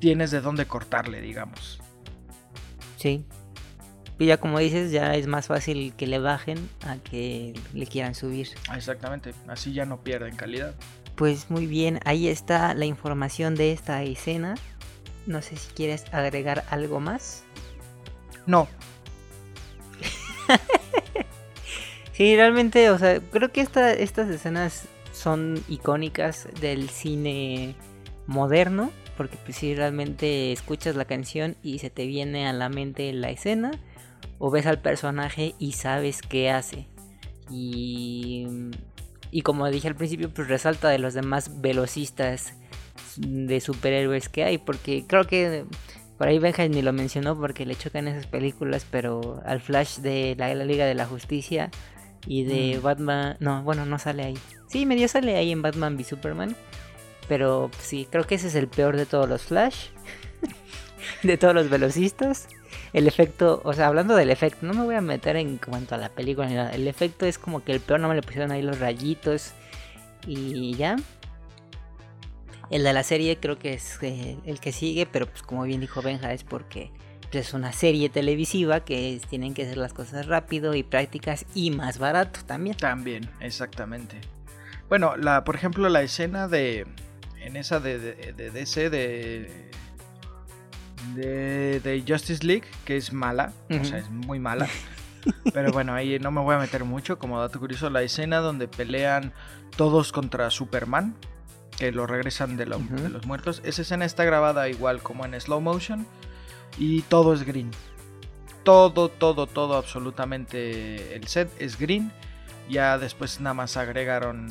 tienes 0.00 0.30
de 0.30 0.40
dónde 0.40 0.66
cortarle, 0.66 1.20
digamos. 1.20 1.80
Sí, 2.96 3.26
y 4.22 4.26
ya 4.26 4.36
como 4.36 4.60
dices, 4.60 4.92
ya 4.92 5.16
es 5.16 5.26
más 5.26 5.48
fácil 5.48 5.94
que 5.96 6.06
le 6.06 6.20
bajen 6.20 6.68
a 6.86 6.96
que 6.98 7.54
le 7.74 7.86
quieran 7.88 8.14
subir. 8.14 8.50
Exactamente, 8.72 9.34
así 9.48 9.72
ya 9.72 9.84
no 9.84 9.98
pierden 9.98 10.36
calidad. 10.36 10.74
Pues 11.16 11.50
muy 11.50 11.66
bien, 11.66 11.98
ahí 12.04 12.28
está 12.28 12.72
la 12.74 12.84
información 12.84 13.56
de 13.56 13.72
esta 13.72 14.00
escena. 14.04 14.54
No 15.26 15.42
sé 15.42 15.56
si 15.56 15.72
quieres 15.72 16.04
agregar 16.12 16.64
algo 16.70 17.00
más. 17.00 17.42
No. 18.46 18.68
sí, 22.12 22.36
realmente, 22.36 22.90
o 22.90 22.98
sea, 22.98 23.20
creo 23.20 23.52
que 23.52 23.60
esta, 23.60 23.92
estas 23.92 24.28
escenas 24.30 24.88
son 25.12 25.62
icónicas 25.68 26.48
del 26.60 26.88
cine 26.90 27.74
moderno. 28.26 28.90
Porque 29.16 29.36
pues 29.44 29.58
si 29.58 29.74
realmente 29.74 30.52
escuchas 30.52 30.96
la 30.96 31.04
canción 31.04 31.56
y 31.62 31.80
se 31.80 31.90
te 31.90 32.06
viene 32.06 32.48
a 32.48 32.52
la 32.54 32.70
mente 32.70 33.12
la 33.12 33.30
escena 33.30 33.72
o 34.38 34.50
ves 34.50 34.66
al 34.66 34.80
personaje 34.80 35.54
y 35.58 35.72
sabes 35.72 36.22
qué 36.22 36.50
hace. 36.50 36.86
Y, 37.50 38.46
y 39.30 39.42
como 39.42 39.68
dije 39.68 39.88
al 39.88 39.96
principio, 39.96 40.32
pues 40.32 40.48
resalta 40.48 40.88
de 40.88 40.98
los 40.98 41.12
demás 41.12 41.60
velocistas 41.60 42.54
de 43.16 43.60
superhéroes 43.60 44.30
que 44.30 44.44
hay, 44.44 44.58
porque 44.58 45.04
creo 45.06 45.26
que 45.26 45.66
por 46.22 46.28
ahí 46.28 46.38
Benja 46.38 46.68
ni 46.68 46.82
lo 46.82 46.92
mencionó 46.92 47.36
porque 47.36 47.66
le 47.66 47.74
chocan 47.74 48.06
esas 48.06 48.28
películas, 48.28 48.86
pero 48.88 49.42
al 49.44 49.60
Flash 49.60 49.96
de 49.96 50.36
la, 50.38 50.54
Liga 50.54 50.86
de 50.86 50.94
la 50.94 51.04
Justicia 51.04 51.68
y 52.28 52.44
de 52.44 52.78
mm. 52.78 52.82
Batman, 52.84 53.36
no, 53.40 53.64
bueno, 53.64 53.86
no 53.86 53.98
sale 53.98 54.22
ahí. 54.22 54.38
Sí, 54.68 54.86
medio 54.86 55.08
sale 55.08 55.34
ahí 55.34 55.50
en 55.50 55.62
Batman 55.62 55.96
v 55.96 56.04
Superman, 56.04 56.54
pero 57.26 57.72
sí, 57.80 58.06
creo 58.08 58.22
que 58.22 58.36
ese 58.36 58.46
es 58.46 58.54
el 58.54 58.68
peor 58.68 58.96
de 58.96 59.04
todos 59.04 59.28
los 59.28 59.42
Flash, 59.42 59.86
de 61.24 61.36
todos 61.36 61.56
los 61.56 61.68
velocistas 61.68 62.46
el 62.92 63.08
efecto, 63.08 63.60
o 63.64 63.72
sea, 63.72 63.88
hablando 63.88 64.14
del 64.14 64.30
efecto, 64.30 64.64
no 64.64 64.74
me 64.74 64.84
voy 64.84 64.94
a 64.94 65.00
meter 65.00 65.34
en 65.34 65.58
cuanto 65.58 65.96
a 65.96 65.98
la 65.98 66.08
película 66.08 66.46
ni 66.46 66.54
nada. 66.54 66.70
El 66.70 66.86
efecto 66.86 67.26
es 67.26 67.36
como 67.36 67.64
que 67.64 67.72
el 67.72 67.80
peor 67.80 67.98
no 67.98 68.06
me 68.06 68.14
le 68.14 68.22
pusieron 68.22 68.52
ahí 68.52 68.62
los 68.62 68.78
rayitos 68.78 69.54
y 70.24 70.76
ya. 70.76 70.94
El 72.72 72.84
de 72.84 72.92
la 72.94 73.02
serie 73.02 73.36
creo 73.38 73.58
que 73.58 73.74
es 73.74 73.98
eh, 74.00 74.38
el 74.46 74.58
que 74.58 74.72
sigue, 74.72 75.04
pero 75.04 75.26
pues 75.26 75.42
como 75.42 75.62
bien 75.64 75.82
dijo 75.82 76.00
Benja, 76.00 76.32
es 76.32 76.42
porque 76.42 76.90
pues, 77.30 77.48
es 77.48 77.54
una 77.54 77.70
serie 77.70 78.08
televisiva 78.08 78.80
que 78.80 79.20
tienen 79.28 79.52
que 79.52 79.64
hacer 79.64 79.76
las 79.76 79.92
cosas 79.92 80.26
rápido 80.26 80.74
y 80.74 80.82
prácticas 80.82 81.44
y 81.54 81.70
más 81.70 81.98
barato 81.98 82.40
también. 82.46 82.74
También, 82.78 83.28
exactamente. 83.40 84.18
Bueno, 84.88 85.18
la, 85.18 85.44
por 85.44 85.54
ejemplo, 85.54 85.86
la 85.90 86.00
escena 86.00 86.48
de. 86.48 86.86
En 87.42 87.56
esa 87.56 87.78
de, 87.78 87.98
de, 87.98 88.32
de 88.32 88.50
DC 88.50 88.88
de, 88.88 89.70
de. 91.14 91.80
de 91.80 92.04
Justice 92.08 92.42
League, 92.42 92.64
que 92.86 92.96
es 92.96 93.12
mala. 93.12 93.52
O 93.68 93.84
sea, 93.84 93.98
es 93.98 94.08
muy 94.08 94.38
mala. 94.38 94.66
Pero 95.52 95.72
bueno, 95.72 95.92
ahí 95.92 96.18
no 96.18 96.30
me 96.30 96.40
voy 96.40 96.54
a 96.54 96.58
meter 96.58 96.84
mucho. 96.84 97.18
Como 97.18 97.38
dato 97.38 97.60
curioso, 97.60 97.90
la 97.90 98.02
escena 98.02 98.38
donde 98.38 98.66
pelean 98.66 99.34
todos 99.76 100.10
contra 100.10 100.48
Superman. 100.50 101.16
Que 101.78 101.92
lo 101.92 102.06
regresan 102.06 102.56
de, 102.56 102.66
de 102.66 103.08
los 103.08 103.26
muertos. 103.26 103.62
Esa 103.64 103.82
escena 103.82 104.04
está 104.04 104.24
grabada 104.24 104.68
igual 104.68 105.02
como 105.02 105.24
en 105.24 105.38
slow 105.40 105.60
motion. 105.60 106.06
Y 106.78 107.02
todo 107.02 107.34
es 107.34 107.44
green. 107.44 107.70
Todo, 108.62 109.08
todo, 109.08 109.46
todo, 109.46 109.76
absolutamente. 109.76 111.14
El 111.14 111.26
set 111.28 111.50
es 111.58 111.78
green. 111.78 112.12
Ya 112.68 112.98
después 112.98 113.40
nada 113.40 113.54
más 113.54 113.76
agregaron 113.76 114.48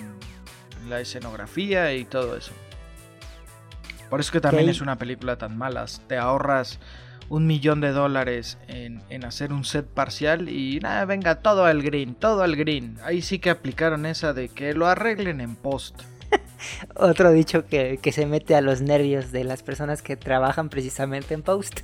la 0.88 1.00
escenografía 1.00 1.94
y 1.94 2.06
todo 2.06 2.36
eso. 2.36 2.52
Por 4.10 4.20
eso 4.20 4.34
que 4.34 4.42
también 4.42 4.68
es 4.68 4.82
una 4.82 4.98
película 4.98 5.38
tan 5.38 5.58
mala. 5.58 5.86
Te 6.08 6.18
ahorras 6.18 6.80
un 7.30 7.48
millón 7.48 7.80
de 7.80 7.94
dólares 7.94 8.58
en, 8.68 9.02
hacer 9.24 9.54
un 9.54 9.64
set 9.64 9.88
parcial 9.88 10.50
y 10.50 10.82
nada, 10.82 11.06
venga, 11.06 11.36
todo 11.36 11.64
al 11.64 11.82
green, 11.82 12.14
todo 12.14 12.44
al 12.44 12.58
green. 12.58 12.98
Ahí 13.06 13.22
sí 13.22 13.40
que 13.40 13.50
aplicaron 13.50 14.06
esa 14.06 14.34
de 14.34 14.50
que 14.50 14.74
lo 14.74 14.86
arreglen 14.86 15.40
en 15.40 15.56
post. 15.56 16.02
Otro 16.96 17.32
dicho 17.32 17.66
que, 17.66 18.00
que, 18.02 18.12
se 18.12 18.26
mete 18.26 18.56
a 18.56 18.62
los 18.62 18.82
nervios 18.82 19.32
de 19.32 19.44
las 19.44 19.64
personas 19.64 20.02
que 20.02 20.16
trabajan 20.16 20.70
precisamente 20.70 21.34
en 21.34 21.44
post. 21.44 21.82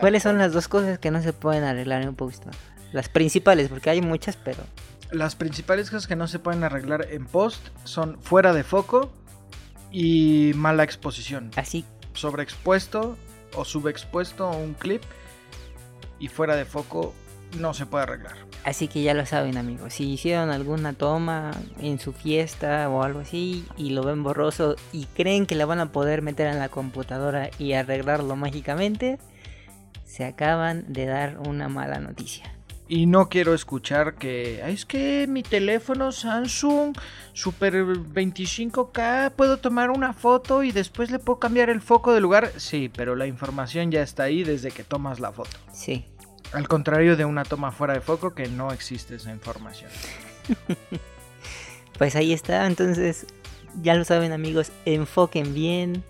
¿Cuáles 0.00 0.22
son 0.22 0.38
las 0.38 0.52
dos 0.52 0.68
cosas 0.68 0.98
que 0.98 1.10
no 1.10 1.22
se 1.22 1.32
pueden 1.32 1.64
arreglar 1.64 2.02
en 2.02 2.14
post? 2.14 2.44
Las 2.92 3.08
principales, 3.08 3.68
porque 3.68 3.90
hay 3.90 4.00
muchas, 4.00 4.36
pero... 4.36 4.64
Las 5.10 5.36
principales 5.36 5.90
cosas 5.90 6.06
que 6.06 6.16
no 6.16 6.26
se 6.26 6.38
pueden 6.38 6.64
arreglar 6.64 7.06
en 7.10 7.26
post 7.26 7.68
son 7.84 8.20
fuera 8.22 8.52
de 8.52 8.64
foco 8.64 9.12
y 9.90 10.52
mala 10.56 10.84
exposición. 10.84 11.50
Así. 11.56 11.84
Sobreexpuesto 12.14 13.16
o 13.54 13.64
subexpuesto 13.64 14.50
un 14.50 14.74
clip 14.74 15.02
y 16.18 16.28
fuera 16.28 16.56
de 16.56 16.64
foco 16.64 17.14
no 17.58 17.74
se 17.74 17.86
puede 17.86 18.04
arreglar. 18.04 18.34
Así 18.64 18.88
que 18.88 19.02
ya 19.02 19.14
lo 19.14 19.26
saben 19.26 19.56
amigos, 19.56 19.94
si 19.94 20.10
hicieron 20.10 20.50
alguna 20.50 20.92
toma 20.92 21.52
en 21.80 21.98
su 21.98 22.12
fiesta 22.12 22.88
o 22.88 23.02
algo 23.02 23.20
así 23.20 23.64
y 23.76 23.90
lo 23.90 24.02
ven 24.04 24.22
borroso 24.22 24.76
y 24.92 25.06
creen 25.06 25.46
que 25.46 25.54
la 25.54 25.66
van 25.66 25.80
a 25.80 25.92
poder 25.92 26.22
meter 26.22 26.46
en 26.46 26.58
la 26.58 26.68
computadora 26.68 27.50
y 27.58 27.72
arreglarlo 27.72 28.36
mágicamente, 28.36 29.18
se 30.04 30.24
acaban 30.24 30.92
de 30.92 31.06
dar 31.06 31.38
una 31.38 31.68
mala 31.68 31.98
noticia. 31.98 32.52
Y 32.88 33.06
no 33.06 33.30
quiero 33.30 33.54
escuchar 33.54 34.16
que 34.16 34.60
es 34.70 34.84
que 34.84 35.26
mi 35.26 35.42
teléfono 35.42 36.12
Samsung 36.12 36.94
Super 37.32 37.72
25K 37.86 39.30
puedo 39.30 39.56
tomar 39.56 39.90
una 39.90 40.12
foto 40.12 40.62
y 40.62 40.72
después 40.72 41.10
le 41.10 41.18
puedo 41.18 41.38
cambiar 41.38 41.70
el 41.70 41.80
foco 41.80 42.12
de 42.12 42.20
lugar. 42.20 42.52
Sí, 42.58 42.90
pero 42.94 43.16
la 43.16 43.26
información 43.26 43.90
ya 43.90 44.02
está 44.02 44.24
ahí 44.24 44.44
desde 44.44 44.72
que 44.72 44.84
tomas 44.84 45.20
la 45.20 45.32
foto. 45.32 45.56
Sí. 45.72 46.04
Al 46.52 46.68
contrario 46.68 47.16
de 47.16 47.24
una 47.24 47.44
toma 47.44 47.72
fuera 47.72 47.94
de 47.94 48.00
foco 48.00 48.34
que 48.34 48.48
no 48.48 48.72
existe 48.72 49.14
esa 49.14 49.30
información. 49.30 49.90
pues 51.98 52.14
ahí 52.16 52.32
está, 52.32 52.66
entonces 52.66 53.26
ya 53.80 53.94
lo 53.94 54.04
saben 54.04 54.32
amigos, 54.32 54.70
enfoquen 54.84 55.54
bien, 55.54 56.04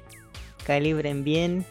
calibren 0.66 1.22
bien 1.24 1.64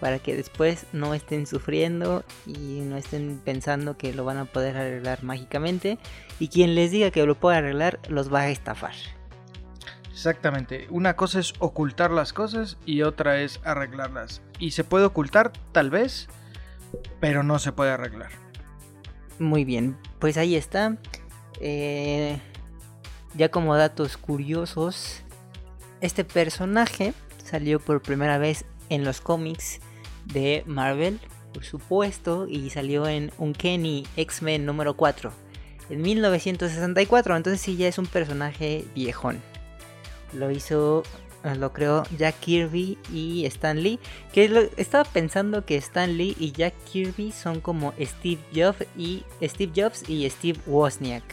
para 0.00 0.18
que 0.18 0.34
después 0.34 0.86
no 0.92 1.14
estén 1.14 1.46
sufriendo 1.46 2.24
y 2.44 2.80
no 2.80 2.96
estén 2.96 3.40
pensando 3.44 3.96
que 3.96 4.12
lo 4.12 4.24
van 4.24 4.38
a 4.38 4.46
poder 4.46 4.76
arreglar 4.76 5.22
mágicamente 5.22 5.96
y 6.40 6.48
quien 6.48 6.74
les 6.74 6.90
diga 6.90 7.12
que 7.12 7.24
lo 7.24 7.36
puede 7.36 7.58
arreglar 7.58 8.00
los 8.08 8.32
va 8.32 8.40
a 8.40 8.50
estafar. 8.50 8.94
Exactamente, 10.10 10.86
una 10.90 11.14
cosa 11.16 11.40
es 11.40 11.54
ocultar 11.60 12.10
las 12.10 12.32
cosas 12.32 12.78
y 12.84 13.02
otra 13.02 13.40
es 13.40 13.60
arreglarlas. 13.64 14.42
Y 14.58 14.72
se 14.72 14.84
puede 14.84 15.04
ocultar 15.04 15.52
tal 15.70 15.90
vez, 15.90 16.28
pero 17.20 17.42
no 17.42 17.58
se 17.58 17.72
puede 17.72 17.90
arreglar. 17.90 18.30
Muy 19.38 19.64
bien, 19.64 19.96
pues 20.18 20.36
ahí 20.36 20.56
está. 20.56 20.96
Eh, 21.60 22.38
ya 23.34 23.50
como 23.50 23.76
datos 23.76 24.16
curiosos, 24.16 25.22
este 26.00 26.24
personaje 26.24 27.14
salió 27.44 27.80
por 27.80 28.02
primera 28.02 28.38
vez 28.38 28.64
en 28.88 29.04
los 29.04 29.20
cómics 29.20 29.80
de 30.26 30.62
Marvel, 30.66 31.18
por 31.52 31.64
supuesto, 31.64 32.46
y 32.48 32.70
salió 32.70 33.06
en 33.06 33.32
Uncanny 33.38 34.06
X-Men 34.16 34.66
número 34.66 34.94
4 34.94 35.32
en 35.92 36.00
1964, 36.00 37.36
entonces 37.36 37.60
sí 37.60 37.76
ya 37.76 37.86
es 37.86 37.98
un 37.98 38.06
personaje 38.06 38.86
viejón. 38.94 39.42
Lo 40.32 40.50
hizo, 40.50 41.02
lo 41.58 41.72
creó 41.72 42.04
Jack 42.16 42.38
Kirby 42.40 42.98
y 43.12 43.44
Stan 43.46 43.82
Lee, 43.82 43.98
que 44.32 44.70
estaba 44.76 45.04
pensando 45.04 45.64
que 45.64 45.76
Stan 45.76 46.16
Lee 46.16 46.36
y 46.38 46.52
Jack 46.52 46.74
Kirby 46.84 47.32
son 47.32 47.60
como 47.60 47.92
Steve 48.00 48.40
Jobs 48.54 48.86
y 48.96 49.24
Steve 49.42 49.72
Jobs 49.74 50.08
y 50.08 50.28
Steve 50.30 50.58
Wozniak. 50.66 51.24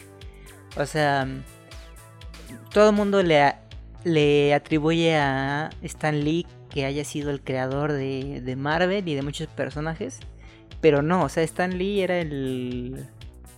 O 0.78 0.86
sea, 0.86 1.28
todo 2.74 2.90
el 2.90 2.96
mundo 2.96 3.22
le, 3.24 3.54
le 4.04 4.54
atribuye 4.54 5.16
a 5.16 5.70
Stan 5.82 6.24
Lee 6.24 6.46
que 6.70 6.86
haya 6.86 7.04
sido 7.04 7.32
el 7.32 7.42
creador 7.42 7.92
de, 7.92 8.56
Marvel 8.58 9.08
y 9.08 9.16
de 9.16 9.22
muchos 9.22 9.48
personajes. 9.48 10.20
Pero 10.82 11.02
no, 11.02 11.24
o 11.24 11.30
sea, 11.30 11.44
Stan 11.44 11.78
Lee 11.78 12.02
era 12.02 12.20
el, 12.20 13.08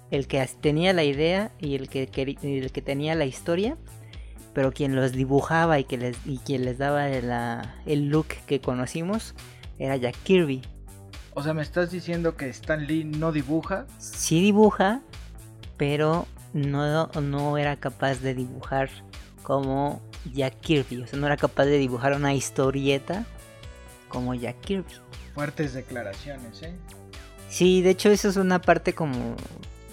el 0.10 0.28
que 0.28 0.48
tenía 0.60 0.94
la 0.94 1.04
idea 1.04 1.52
y 1.60 1.76
el 1.76 1.90
que, 1.90 2.04
el 2.04 2.72
que 2.72 2.82
tenía 2.82 3.16
la 3.16 3.26
historia. 3.26 3.78
Pero 4.54 4.72
quien 4.72 4.96
los 4.96 5.14
dibujaba 5.14 5.80
y, 5.80 5.86
que 5.86 5.98
les, 5.98 6.18
y 6.26 6.38
quien 6.40 6.66
les 6.66 6.78
daba 6.78 7.08
el 7.08 8.10
look 8.10 8.28
que 8.46 8.60
conocimos 8.60 9.34
era 9.80 9.96
Jack 9.96 10.16
Kirby. 10.24 10.62
O 11.34 11.42
sea, 11.42 11.54
¿me 11.54 11.62
estás 11.62 11.92
diciendo 11.92 12.36
que 12.36 12.50
Stan 12.50 12.86
Lee 12.86 13.06
no 13.06 13.32
dibuja? 13.32 13.86
Sí 13.98 14.42
dibuja, 14.42 15.02
pero 15.78 16.28
no, 16.54 17.08
no 17.08 17.58
era 17.58 17.78
capaz 17.78 18.20
de 18.20 18.36
dibujar 18.36 18.90
como 19.44 20.02
Jack 20.34 20.60
Kirby. 20.60 21.02
O 21.02 21.08
sea, 21.08 21.18
no 21.18 21.28
era 21.28 21.38
capaz 21.38 21.66
de 21.66 21.78
dibujar 21.78 22.14
una 22.14 22.34
historieta 22.34 23.26
como 24.10 24.36
Jack 24.36 24.60
Kirby. 24.62 24.92
Fuertes 25.34 25.74
declaraciones, 25.74 26.62
¿eh? 26.64 26.76
Sí, 27.50 27.82
de 27.82 27.92
hecho 27.92 28.10
eso 28.10 28.30
es 28.30 28.38
una 28.38 28.62
parte 28.62 28.94
como... 28.94 29.36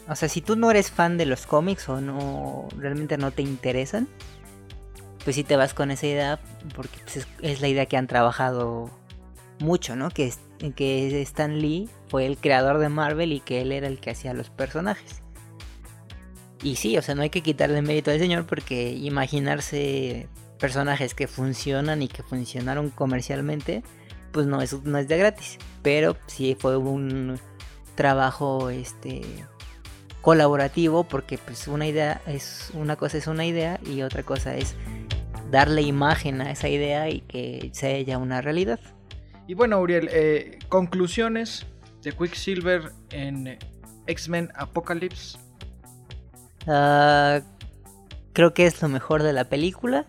O 0.08 0.16
sea, 0.16 0.28
si 0.28 0.40
tú 0.40 0.56
no 0.56 0.70
eres 0.70 0.90
fan 0.90 1.18
de 1.18 1.26
los 1.26 1.46
cómics 1.46 1.88
o 1.88 2.00
no 2.00 2.68
realmente 2.76 3.18
no 3.18 3.30
te 3.30 3.42
interesan, 3.42 4.08
pues 5.28 5.36
sí 5.36 5.44
te 5.44 5.56
vas 5.56 5.74
con 5.74 5.90
esa 5.90 6.06
idea 6.06 6.40
porque 6.74 7.00
pues, 7.04 7.26
es, 7.42 7.60
la 7.60 7.68
idea 7.68 7.84
que 7.84 7.98
han 7.98 8.06
trabajado 8.06 8.90
mucho, 9.58 9.94
¿no? 9.94 10.08
Que, 10.08 10.32
que 10.74 11.20
Stan 11.20 11.58
Lee 11.58 11.90
fue 12.08 12.24
el 12.24 12.38
creador 12.38 12.78
de 12.78 12.88
Marvel 12.88 13.34
y 13.34 13.40
que 13.40 13.60
él 13.60 13.72
era 13.72 13.88
el 13.88 14.00
que 14.00 14.08
hacía 14.08 14.32
los 14.32 14.48
personajes. 14.48 15.20
Y 16.62 16.76
sí, 16.76 16.96
o 16.96 17.02
sea, 17.02 17.14
no 17.14 17.20
hay 17.20 17.28
que 17.28 17.42
quitarle 17.42 17.82
mérito 17.82 18.10
al 18.10 18.18
señor 18.18 18.46
porque 18.46 18.92
imaginarse 18.92 20.30
personajes 20.58 21.12
que 21.12 21.26
funcionan 21.26 22.00
y 22.00 22.08
que 22.08 22.22
funcionaron 22.22 22.88
comercialmente, 22.88 23.82
pues 24.32 24.46
no 24.46 24.62
es, 24.62 24.82
no 24.82 24.96
es 24.96 25.08
de 25.08 25.18
gratis. 25.18 25.58
Pero 25.82 26.16
sí 26.26 26.56
fue 26.58 26.78
un 26.78 27.38
trabajo 27.96 28.70
este 28.70 29.20
colaborativo 30.22 31.04
porque 31.04 31.38
pues 31.38 31.68
una 31.68 31.86
idea 31.86 32.20
es 32.26 32.70
una 32.74 32.96
cosa 32.96 33.18
es 33.18 33.26
una 33.28 33.46
idea 33.46 33.80
y 33.86 34.02
otra 34.02 34.22
cosa 34.22 34.56
es 34.56 34.74
darle 35.50 35.82
imagen 35.82 36.40
a 36.40 36.50
esa 36.50 36.68
idea 36.68 37.08
y 37.08 37.20
que 37.20 37.70
sea 37.72 38.00
ya 38.00 38.18
una 38.18 38.40
realidad. 38.40 38.80
Y 39.46 39.54
bueno, 39.54 39.80
Uriel, 39.80 40.08
eh, 40.12 40.58
conclusiones 40.68 41.66
de 42.02 42.12
Quicksilver 42.12 42.92
en 43.10 43.58
X-Men 44.06 44.50
Apocalypse 44.54 45.38
Ah, 46.66 47.40
creo 48.34 48.52
que 48.52 48.66
es 48.66 48.80
lo 48.82 48.88
mejor 48.88 49.22
de 49.22 49.32
la 49.32 49.44
película. 49.44 50.04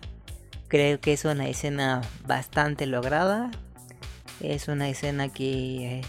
Creo 0.68 1.00
que 1.00 1.14
es 1.14 1.24
una 1.24 1.48
escena 1.48 2.02
bastante 2.26 2.86
lograda. 2.86 3.50
Es 4.40 4.68
una 4.68 4.88
escena 4.88 5.30
que 5.30 6.02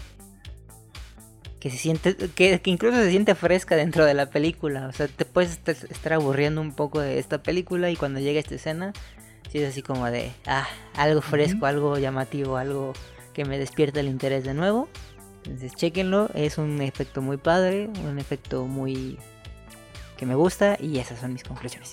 que 1.58 1.70
se 1.70 1.78
siente 1.78 2.16
que, 2.16 2.60
incluso 2.64 2.96
se 2.96 3.10
siente 3.10 3.36
fresca 3.36 3.76
dentro 3.76 4.04
de 4.04 4.14
la 4.14 4.26
película. 4.26 4.88
O 4.88 4.92
sea, 4.92 5.06
te 5.06 5.24
puedes 5.24 5.60
estar, 5.64 6.12
aburriendo 6.12 6.60
un 6.60 6.74
poco 6.74 6.98
de 7.00 7.20
esta 7.20 7.40
película 7.40 7.88
y 7.88 7.94
cuando 7.94 8.18
llega 8.18 8.40
esta 8.40 8.56
escena, 8.56 8.92
si 9.52 9.58
es 9.58 9.68
así 9.68 9.82
como 9.82 10.10
de 10.10 10.32
ah, 10.46 10.66
algo 10.96 11.20
fresco, 11.20 11.66
algo 11.66 11.98
llamativo, 11.98 12.56
algo 12.56 12.94
que 13.34 13.44
me 13.44 13.58
despierta 13.58 14.00
el 14.00 14.08
interés 14.08 14.42
de 14.42 14.54
nuevo. 14.54 14.88
Entonces, 15.44 15.74
chequenlo, 15.74 16.30
es 16.34 16.58
un 16.58 16.80
efecto 16.82 17.20
muy 17.20 17.36
padre, 17.36 17.90
un 18.04 18.18
efecto 18.18 18.64
muy 18.66 19.18
me 20.26 20.34
gusta 20.34 20.76
y 20.78 20.98
esas 20.98 21.20
son 21.20 21.32
mis 21.32 21.44
conclusiones. 21.44 21.92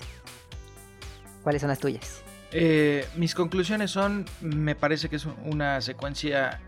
¿Cuáles 1.44 1.62
son 1.62 1.70
las 1.70 1.80
tuyas? 1.80 2.22
Eh, 2.52 3.06
mis 3.16 3.36
conclusiones 3.36 3.92
son, 3.92 4.26
me 4.42 4.76
parece 4.76 5.10
que 5.10 5.18
es 5.18 5.28
una 5.46 5.82
secuencia 5.82 6.60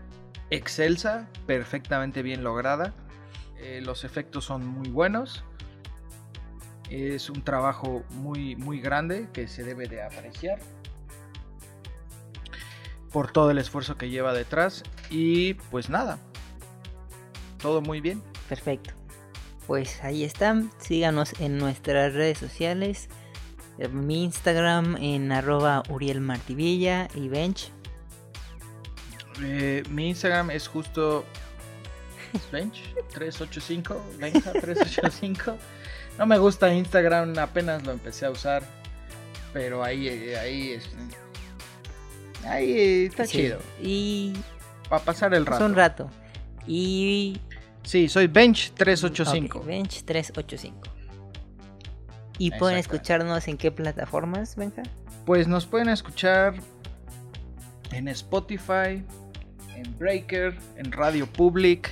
excelsa, 0.50 1.28
perfectamente 1.46 2.22
bien 2.22 2.44
lograda. 2.44 2.94
Eh, 3.58 3.80
los 3.82 4.04
efectos 4.04 4.44
son 4.44 4.66
muy 4.66 4.88
buenos. 4.88 5.44
Es 6.90 7.30
un 7.30 7.42
trabajo 7.42 8.04
muy, 8.10 8.54
muy 8.56 8.80
grande 8.80 9.28
que 9.32 9.48
se 9.48 9.64
debe 9.64 9.88
de 9.88 10.02
apreciar 10.02 10.58
por 13.12 13.30
todo 13.30 13.50
el 13.50 13.58
esfuerzo 13.58 13.96
que 13.96 14.10
lleva 14.10 14.32
detrás. 14.32 14.82
Y 15.10 15.54
pues 15.54 15.90
nada, 15.90 16.18
todo 17.60 17.80
muy 17.80 18.00
bien. 18.00 18.22
Perfecto. 18.48 18.94
Pues 19.66 20.02
ahí 20.02 20.24
están. 20.24 20.70
Síganos 20.78 21.38
en 21.40 21.58
nuestras 21.58 22.14
redes 22.14 22.38
sociales. 22.38 23.08
En 23.78 24.06
mi 24.06 24.24
Instagram 24.24 24.96
en 24.96 25.32
arroba 25.32 25.82
Uriel 25.88 26.20
Martivilla 26.20 27.08
y 27.14 27.28
Bench. 27.28 27.70
Eh, 29.42 29.82
mi 29.88 30.10
Instagram 30.10 30.50
es 30.50 30.68
justo 30.68 31.24
Bench 32.52 32.82
385. 33.14 34.02
Benja 34.18 34.52
385. 34.52 35.56
No 36.18 36.26
me 36.26 36.38
gusta 36.38 36.72
Instagram, 36.72 37.38
apenas 37.38 37.84
lo 37.84 37.92
empecé 37.92 38.26
a 38.26 38.30
usar. 38.30 38.62
Pero 39.52 39.82
ahí, 39.82 40.08
ahí 40.34 40.72
es. 40.72 40.88
Ahí 42.46 43.06
está 43.06 43.24
Sí. 43.26 43.38
chido. 43.38 43.58
Y 43.80 44.32
Para 44.88 45.04
pasar 45.04 45.32
el 45.34 45.42
es 45.42 45.48
rato. 45.48 45.64
un 45.66 45.74
rato. 45.74 46.10
Y 46.66 47.40
Sí, 47.84 48.08
soy 48.08 48.26
Bench 48.28 48.72
385. 48.74 49.58
ok, 49.60 49.66
Bench 49.66 50.04
385. 50.04 50.78
Y 52.38 52.50
pueden 52.52 52.78
escucharnos 52.78 53.46
en 53.48 53.56
qué 53.56 53.70
plataformas, 53.70 54.56
Benja. 54.56 54.82
Pues 55.26 55.46
nos 55.48 55.66
pueden 55.66 55.88
escuchar 55.88 56.54
en 57.90 58.08
Spotify, 58.08 59.04
en 59.76 59.98
Breaker, 59.98 60.56
en 60.76 60.92
Radio 60.92 61.26
Public, 61.26 61.90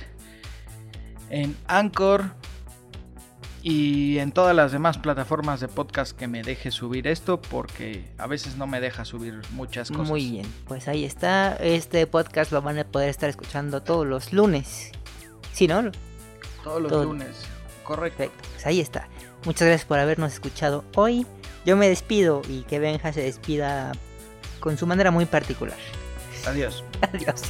en 1.29 1.55
Anchor 1.67 2.31
y 3.61 4.17
en 4.19 4.31
todas 4.31 4.55
las 4.55 4.71
demás 4.71 4.97
plataformas 4.97 5.59
de 5.59 5.67
podcast 5.67 6.17
que 6.17 6.27
me 6.27 6.41
deje 6.43 6.71
subir 6.71 7.07
esto 7.07 7.41
porque 7.41 8.05
a 8.17 8.27
veces 8.27 8.55
no 8.57 8.67
me 8.67 8.81
deja 8.81 9.05
subir 9.05 9.41
muchas 9.51 9.89
cosas. 9.89 10.09
Muy 10.09 10.29
bien, 10.29 10.53
pues 10.67 10.87
ahí 10.87 11.05
está. 11.05 11.55
Este 11.57 12.07
podcast 12.07 12.51
lo 12.51 12.61
van 12.61 12.79
a 12.79 12.83
poder 12.83 13.09
estar 13.09 13.29
escuchando 13.29 13.81
todos 13.83 14.07
los 14.07 14.33
lunes. 14.33 14.91
Sí, 15.53 15.67
¿no? 15.67 15.91
Todos 16.63 16.81
los 16.81 16.91
Todo. 16.91 17.03
lunes. 17.05 17.45
Correcto. 17.83 18.17
Perfecto, 18.17 18.47
pues 18.53 18.65
ahí 18.65 18.79
está. 18.79 19.07
Muchas 19.45 19.67
gracias 19.67 19.85
por 19.87 19.99
habernos 19.99 20.33
escuchado 20.33 20.83
hoy. 20.95 21.25
Yo 21.65 21.77
me 21.77 21.89
despido 21.89 22.41
y 22.47 22.61
que 22.63 22.79
Benja 22.79 23.13
se 23.13 23.21
despida 23.21 23.91
con 24.59 24.77
su 24.77 24.87
manera 24.87 25.11
muy 25.11 25.25
particular. 25.25 25.77
Adiós. 26.45 26.83
Adiós. 27.01 27.43